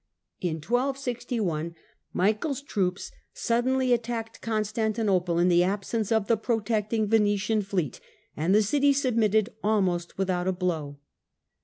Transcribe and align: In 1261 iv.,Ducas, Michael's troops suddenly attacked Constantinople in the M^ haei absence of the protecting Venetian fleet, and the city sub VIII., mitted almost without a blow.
In 0.39 0.55
1261 0.55 1.65
iv.,Ducas, 1.67 1.75
Michael's 2.11 2.61
troops 2.63 3.11
suddenly 3.35 3.93
attacked 3.93 4.41
Constantinople 4.41 5.37
in 5.37 5.47
the 5.47 5.59
M^ 5.61 5.65
haei 5.67 5.73
absence 5.73 6.11
of 6.11 6.25
the 6.27 6.37
protecting 6.37 7.07
Venetian 7.07 7.61
fleet, 7.61 7.99
and 8.35 8.55
the 8.55 8.63
city 8.63 8.93
sub 8.93 9.13
VIII., 9.13 9.19
mitted 9.19 9.53
almost 9.63 10.17
without 10.17 10.47
a 10.47 10.51
blow. 10.53 10.97